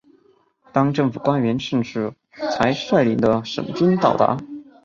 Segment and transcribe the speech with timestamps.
[0.73, 2.11] 当政府官员盛世
[2.51, 4.35] 才率领的省军到达。